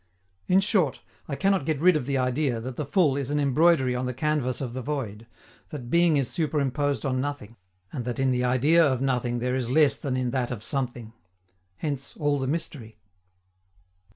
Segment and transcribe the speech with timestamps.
[0.47, 3.95] In short, I cannot get rid of the idea that the full is an embroidery
[3.95, 5.27] on the canvas of the void,
[5.69, 7.55] that being is superimposed on nothing,
[7.93, 11.13] and that in the idea of "nothing" there is less than in that of "something."
[11.77, 12.97] Hence all the mystery.